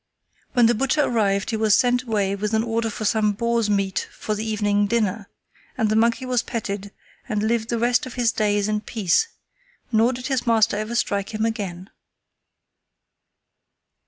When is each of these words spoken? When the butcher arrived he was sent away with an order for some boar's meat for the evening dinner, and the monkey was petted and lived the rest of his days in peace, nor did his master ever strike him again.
When 0.53 0.65
the 0.65 0.73
butcher 0.73 1.01
arrived 1.03 1.51
he 1.51 1.57
was 1.57 1.75
sent 1.75 2.01
away 2.01 2.33
with 2.35 2.55
an 2.55 2.63
order 2.63 2.89
for 2.89 3.05
some 3.05 3.33
boar's 3.33 3.69
meat 3.69 4.09
for 4.11 4.33
the 4.33 4.43
evening 4.43 4.87
dinner, 4.87 5.29
and 5.77 5.89
the 5.91 5.95
monkey 5.95 6.25
was 6.25 6.41
petted 6.41 6.91
and 7.29 7.43
lived 7.43 7.69
the 7.69 7.77
rest 7.77 8.07
of 8.07 8.15
his 8.15 8.31
days 8.31 8.67
in 8.67 8.81
peace, 8.81 9.27
nor 9.91 10.11
did 10.11 10.25
his 10.25 10.47
master 10.47 10.75
ever 10.75 10.95
strike 10.95 11.35
him 11.35 11.45
again. 11.45 11.91